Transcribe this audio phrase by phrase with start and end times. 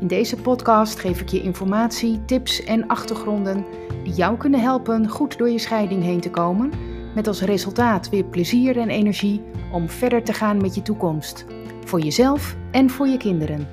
[0.00, 3.64] In deze podcast geef ik je informatie, tips en achtergronden
[4.04, 6.72] die jou kunnen helpen goed door je scheiding heen te komen,
[7.14, 11.44] met als resultaat weer plezier en energie om verder te gaan met je toekomst,
[11.84, 13.68] voor jezelf en voor je kinderen.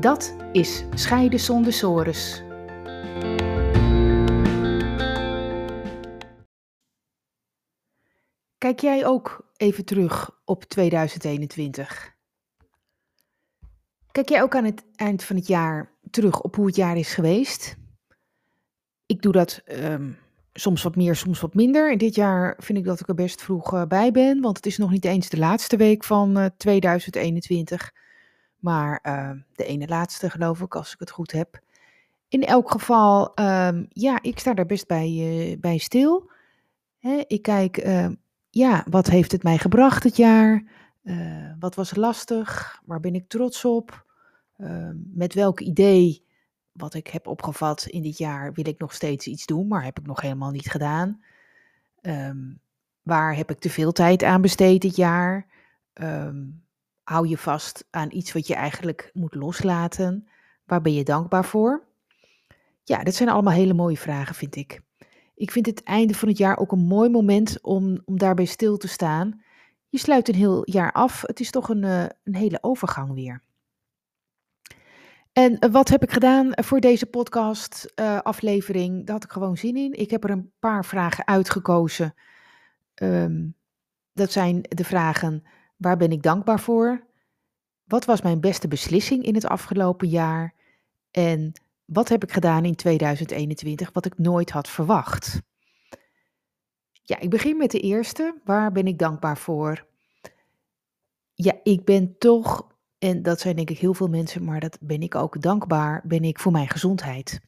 [0.00, 2.42] Dat is Scheiden zonder sores.
[8.58, 12.20] Kijk jij ook even terug op 2021?
[14.12, 17.14] Kijk jij ook aan het eind van het jaar terug op hoe het jaar is
[17.14, 17.76] geweest?
[19.06, 20.18] Ik doe dat um,
[20.52, 21.98] soms wat meer, soms wat minder.
[21.98, 24.78] Dit jaar vind ik dat ik er best vroeg uh, bij ben, want het is
[24.78, 27.92] nog niet eens de laatste week van uh, 2021,
[28.56, 31.60] maar uh, de ene laatste geloof ik, als ik het goed heb.
[32.28, 36.30] In elk geval, um, ja, ik sta daar best bij, uh, bij stil.
[36.98, 38.14] Hè, ik kijk, ehm,
[38.50, 40.62] ja, wat heeft het mij gebracht het jaar?
[41.02, 42.80] Uh, wat was lastig?
[42.84, 44.06] Waar ben ik trots op?
[44.58, 46.24] Uh, met welk idee
[46.72, 49.98] wat ik heb opgevat in dit jaar wil ik nog steeds iets doen, maar heb
[49.98, 51.22] ik nog helemaal niet gedaan?
[52.02, 52.60] Um,
[53.02, 55.46] waar heb ik te veel tijd aan besteed dit jaar?
[55.94, 56.64] Um,
[57.02, 60.28] hou je vast aan iets wat je eigenlijk moet loslaten?
[60.64, 61.86] Waar ben je dankbaar voor?
[62.84, 64.82] Ja, dat zijn allemaal hele mooie vragen, vind ik.
[65.34, 68.76] Ik vind het einde van het jaar ook een mooi moment om, om daarbij stil
[68.76, 69.42] te staan
[69.92, 71.22] je sluit een heel jaar af.
[71.26, 73.42] Het is toch een, uh, een hele overgang weer.
[75.32, 79.06] En uh, wat heb ik gedaan voor deze podcast uh, aflevering?
[79.06, 79.92] Daar had ik gewoon zin in.
[79.92, 82.14] Ik heb er een paar vragen uitgekozen.
[83.02, 83.56] Um,
[84.12, 85.44] dat zijn de vragen:
[85.76, 87.06] waar ben ik dankbaar voor?
[87.84, 90.54] Wat was mijn beste beslissing in het afgelopen jaar?
[91.10, 91.52] En
[91.84, 95.40] wat heb ik gedaan in 2021 wat ik nooit had verwacht?
[97.02, 98.40] Ja, ik begin met de eerste.
[98.44, 99.86] Waar ben ik dankbaar voor?
[101.34, 102.66] Ja, ik ben toch,
[102.98, 106.24] en dat zijn denk ik heel veel mensen, maar dat ben ik ook dankbaar, ben
[106.24, 107.40] ik voor mijn gezondheid.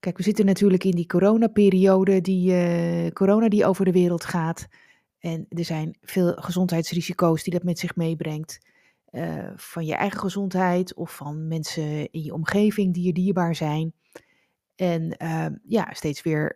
[0.00, 4.68] Kijk, we zitten natuurlijk in die coronaperiode, die uh, corona die over de wereld gaat.
[5.18, 8.66] En er zijn veel gezondheidsrisico's die dat met zich meebrengt.
[9.10, 13.92] Uh, van je eigen gezondheid of van mensen in je omgeving die je dierbaar zijn.
[14.74, 16.54] En uh, ja, steeds weer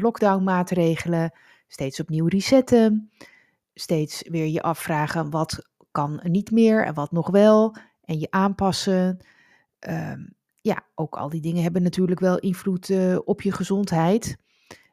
[0.00, 1.32] lockdown maatregelen,
[1.66, 3.10] steeds opnieuw resetten,
[3.74, 9.24] steeds weer je afvragen wat kan niet meer en wat nog wel en je aanpassen.
[9.88, 14.36] Um, ja, ook al die dingen hebben natuurlijk wel invloed uh, op je gezondheid.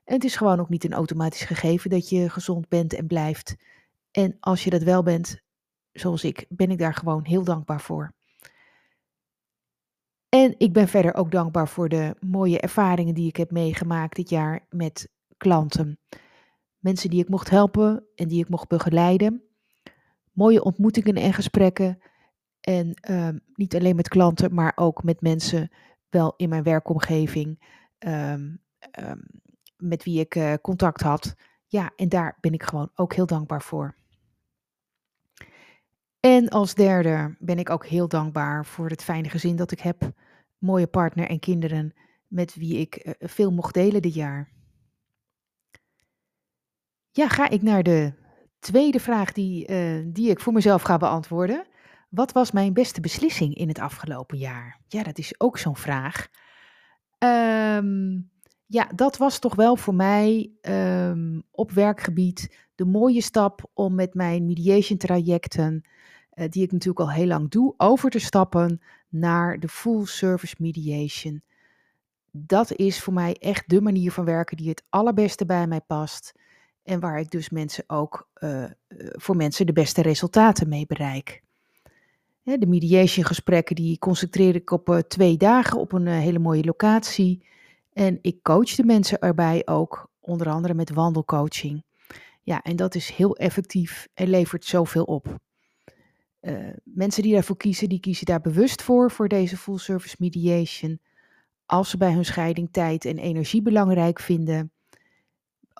[0.03, 3.55] En het is gewoon ook niet een automatisch gegeven dat je gezond bent en blijft.
[4.11, 5.41] En als je dat wel bent,
[5.91, 8.13] zoals ik, ben ik daar gewoon heel dankbaar voor.
[10.29, 14.29] En ik ben verder ook dankbaar voor de mooie ervaringen die ik heb meegemaakt dit
[14.29, 15.99] jaar met klanten.
[16.81, 19.43] Mensen die ik mocht helpen en die ik mocht begeleiden.
[20.31, 22.01] Mooie ontmoetingen en gesprekken.
[22.61, 25.71] En um, niet alleen met klanten, maar ook met mensen
[26.09, 27.63] wel in mijn werkomgeving.
[27.99, 28.61] Um,
[28.99, 29.27] um,
[29.77, 31.35] met wie ik uh, contact had.
[31.67, 33.95] Ja, en daar ben ik gewoon ook heel dankbaar voor.
[36.19, 40.11] En als derde ben ik ook heel dankbaar voor het fijne gezin dat ik heb.
[40.57, 41.93] Mooie partner en kinderen
[42.27, 44.49] met wie ik uh, veel mocht delen dit jaar.
[47.11, 48.13] Ja, ga ik naar de
[48.59, 51.65] tweede vraag die, uh, die ik voor mezelf ga beantwoorden.
[52.09, 54.79] Wat was mijn beste beslissing in het afgelopen jaar?
[54.87, 56.27] Ja, dat is ook zo'n vraag.
[57.19, 58.29] Um,
[58.65, 64.13] ja, dat was toch wel voor mij um, op werkgebied de mooie stap om met
[64.13, 65.81] mijn mediation trajecten,
[66.33, 70.55] uh, die ik natuurlijk al heel lang doe, over te stappen naar de full service
[70.57, 71.43] mediation.
[72.31, 76.33] Dat is voor mij echt de manier van werken die het allerbeste bij mij past.
[76.83, 78.63] En waar ik dus mensen ook uh,
[79.11, 81.43] voor mensen de beste resultaten mee bereik.
[82.43, 87.45] De mediation gesprekken die concentreer ik op uh, twee dagen op een hele mooie locatie.
[87.93, 91.83] En ik coach de mensen erbij ook, onder andere met wandelcoaching.
[92.43, 95.39] Ja, en dat is heel effectief en levert zoveel op.
[96.83, 100.99] mensen die daarvoor kiezen, die kiezen daar bewust voor, voor deze full service mediation.
[101.65, 104.71] Als ze bij hun scheiding tijd en energie belangrijk vinden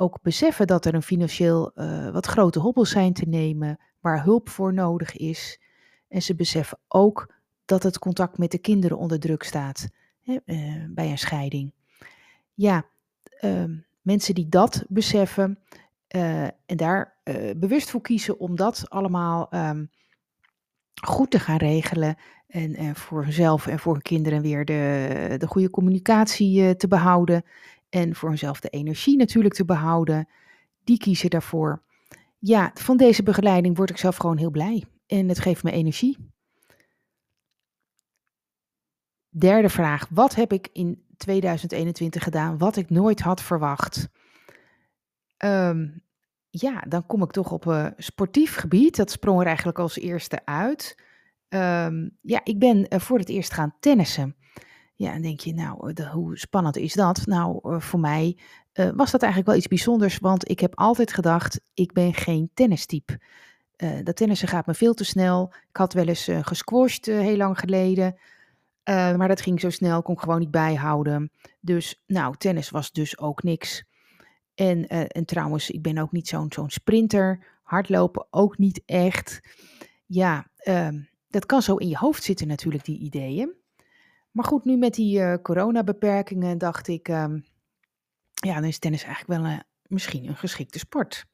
[0.01, 4.50] ook beseffen dat er een financieel uh, wat grote hobbels zijn te nemen, waar hulp
[4.50, 5.62] voor nodig is.
[6.07, 7.33] En ze beseffen ook
[7.65, 9.88] dat het contact met de kinderen onder druk staat
[10.24, 11.74] hè, uh, bij een scheiding.
[12.53, 12.86] ja,
[13.39, 15.59] ehm, mensen die dat beseffen
[16.07, 19.86] eh, en daar eh, bewust voor kiezen om dat allemaal ehm,
[21.04, 22.15] goed te gaan regelen.
[22.47, 27.44] En, en voor hunzelf en voor hun kinderen weer de, de goede communicatie te behouden.
[27.92, 30.28] En voor hunzelf de energie natuurlijk te behouden.
[30.84, 31.82] Die kiezen daarvoor.
[32.40, 34.84] Ja, van deze begeleiding word ik zelf gewoon heel blij.
[35.08, 36.18] En het geeft me energie.
[39.30, 40.08] Derde vraag.
[40.10, 44.10] Wat heb ik in 2021 gedaan wat ik nooit had verwacht?
[45.38, 45.88] Ehm,
[46.50, 48.96] ja, dan kom ik toch op uh, sportief gebied.
[48.96, 51.04] Dat sprong er eigenlijk als eerste uit.
[51.50, 54.36] Ehm, ja, ik ben uh, voor het eerst gaan tennissen.
[55.01, 57.25] Ja, en denk je, nou, de, hoe spannend is dat?
[57.25, 58.38] Nou, uh, voor mij
[58.74, 63.19] was dat eigenlijk wel iets bijzonders, want ik heb altijd gedacht, ik ben geen tennistype.
[64.03, 65.53] dat tennissen gaat me veel te snel.
[65.69, 68.15] Ik had wel eens gesquashed heel lang geleden.
[68.89, 71.31] Uh, maar dat ging zo snel, kon ik gewoon niet bijhouden.
[71.59, 73.83] Dus nou, tennis was dus ook niks.
[74.56, 77.45] En, uh, en trouwens, ik ben ook niet zo'n zo'n sprinter.
[77.63, 79.39] Hardlopen ook niet echt.
[80.06, 80.88] Ja, uh,
[81.30, 83.54] dat kan zo in je hoofd zitten natuurlijk, die ideeën.
[84.31, 87.39] Maar goed, nu met die uh, coronabeperkingen dacht ik, ehm,
[88.33, 91.25] ja, dan is tennis eigenlijk wel misschien een geschikte sport.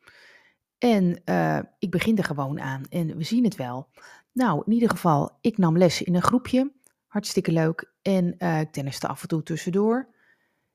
[0.78, 1.22] En
[1.80, 3.90] ik begin er gewoon aan en we zien het wel.
[4.32, 6.72] Nou, in ieder geval, ik nam lessen in een groepje.
[7.08, 7.94] Hartstikke leuk.
[8.02, 10.10] En ik tenniste af en toe tussendoor.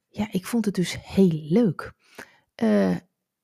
[0.08, 1.92] Ja, ik vond het dus heel leuk.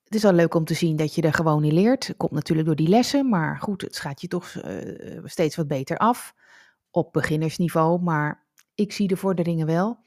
[0.04, 2.14] Het is al leuk om te zien dat je er gewoon in leert.
[2.16, 4.54] Komt natuurlijk door die lessen, maar goed, het gaat je toch
[5.25, 6.34] steeds wat beter af.
[6.90, 8.46] Op beginnersniveau, maar
[8.78, 9.98] ik zie de vorderingen wel.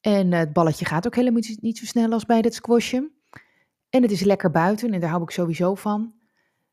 [0.00, 3.10] En het balletje gaat ook helemaal niet zo snel als bij dat squashje.
[3.90, 6.14] En het is lekker buiten en daar hou ik sowieso van.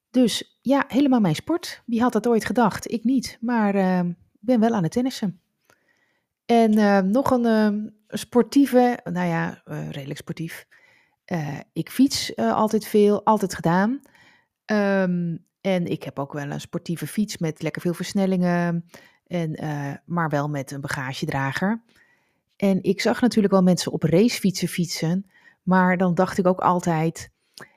[0.10, 1.82] Dus ja, helemaal mijn sport.
[1.86, 2.92] Wie had dat ooit gedacht?
[2.92, 3.38] Ik niet.
[3.42, 5.42] Maar ehm, ben wel aan het tennissen.
[6.46, 10.68] En uh, nog een uh, sportieve, nou ja, uh, redelijk sportief.
[11.74, 14.02] ik fiets altijd veel, altijd gedaan.
[15.62, 18.86] En ik heb ook wel een sportieve fiets met lekker veel versnellingen,
[19.34, 21.82] en, maar wel met een bagagedrager.
[22.56, 25.26] En ik zag natuurlijk wel mensen op racefietsen fietsen,
[25.64, 27.32] maar dan dacht ik ook altijd,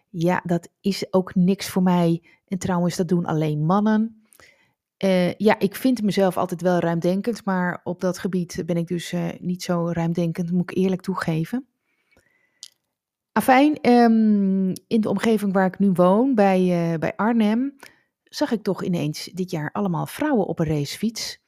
[0.09, 2.23] ja, dat is ook niks voor mij.
[2.49, 4.23] En trouwens, dat doen alleen mannen.
[5.05, 9.13] Uh, ja, ik vind mezelf altijd wel ruimdenkend, maar op dat gebied ben ik dus
[9.13, 11.67] uh, niet zo ruimdenkend, moet ik eerlijk toegeven.
[13.33, 17.77] Afijn, um, in de omgeving waar ik nu woon, bij, bij Arnhem,
[18.25, 21.45] zag ik toch ineens dit jaar allemaal vrouwen op een racefiets.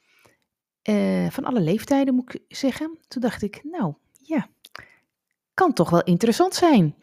[1.30, 2.98] Van alle leeftijden moet ik zeggen.
[3.08, 4.48] Toen dacht ik, nou ja,
[5.54, 6.94] kan toch wel interessant zijn.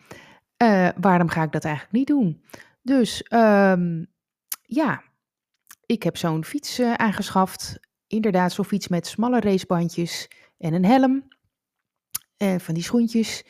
[0.97, 2.43] waarom ga ik dat eigenlijk niet doen?
[2.81, 4.07] Dus um,
[4.61, 5.03] ja,
[5.85, 7.79] ik heb zo'n fiets uh, aangeschaft.
[8.07, 10.27] Inderdaad, zo'n fiets met smalle racebandjes
[10.57, 11.27] en een helm.
[12.37, 13.43] En van die schoentjes.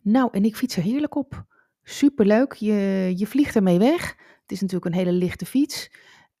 [0.00, 1.44] Nou, en ik fiets er heerlijk op.
[1.82, 2.52] Superleuk.
[2.52, 4.08] Je, je vliegt ermee weg.
[4.42, 5.90] Het is natuurlijk een hele lichte fiets.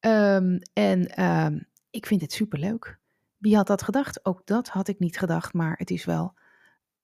[0.00, 2.98] Um, en um, ik vind het superleuk.
[3.44, 4.24] Wie had dat gedacht?
[4.24, 6.34] Ook dat had ik niet gedacht, maar het is wel.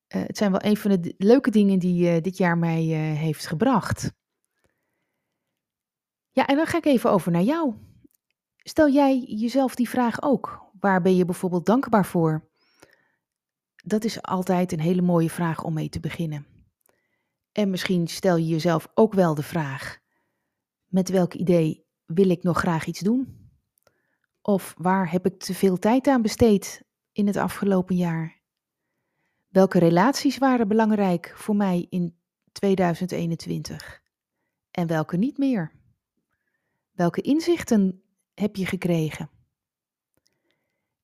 [0.08, 3.46] Uh, het zijn wel een van de leuke dingen die uh, dit jaar mij heeft
[3.46, 4.12] gebracht.
[6.30, 7.74] Ja, en dan ga ik even over naar jou.
[8.56, 10.70] Stel jij jezelf die vraag ook.
[10.80, 12.48] Waar ben je bijvoorbeeld dankbaar voor?
[13.84, 16.46] Dat is altijd een hele mooie vraag om mee te beginnen.
[17.52, 19.98] En misschien stel je jezelf ook wel de vraag:
[20.86, 23.39] met welk idee wil ik nog graag iets doen?
[24.42, 26.82] Of waar heb ik te veel tijd aan besteed
[27.12, 28.40] in het afgelopen jaar?
[29.48, 32.16] Welke relaties waren belangrijk voor mij in
[32.52, 34.02] 2021
[34.70, 35.72] en welke niet meer?
[36.90, 38.02] Welke inzichten
[38.34, 39.30] heb je gekregen?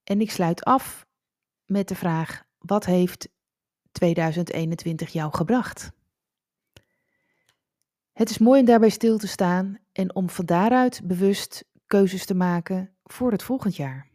[0.05, 1.07] En ik sluit af
[1.65, 3.29] met de vraag: wat heeft
[3.93, 5.91] 2021 jou gebracht?
[8.13, 12.35] Het is mooi om daarbij stil te staan en om van daaruit bewust keuzes te
[12.35, 14.09] maken voor het volgend jaar.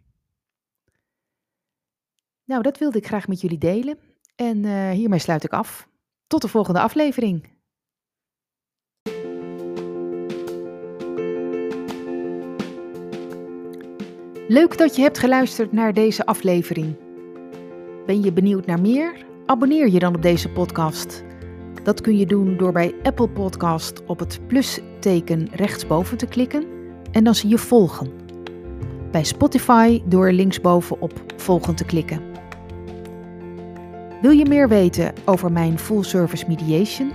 [2.46, 3.98] Nou, dat wilde ik graag met jullie delen
[4.36, 5.88] en uh, hiermee sluit ik af.
[6.28, 7.60] Tot de volgende aflevering.
[14.48, 16.96] Leuk dat je hebt geluisterd naar deze aflevering.
[18.06, 19.26] Ben je benieuwd naar meer?
[19.46, 21.24] Abonneer je dan op deze podcast.
[21.84, 26.66] Dat kun je doen door bij Apple Podcast op het plusteken rechtsboven te klikken
[27.12, 28.21] en dan zie je volgen.
[29.12, 32.22] Bij Spotify door linksboven op volgen te klikken.
[34.22, 37.12] Wil je meer weten over mijn full service mediation?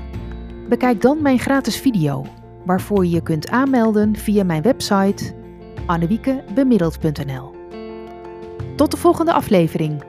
[0.68, 2.26] Bekijk dan mijn gratis video,
[2.64, 5.34] waarvoor je je kunt aanmelden via mijn website
[5.86, 7.54] annewiekebemiddeld.nl.
[8.76, 10.02] Tot de volgende aflevering.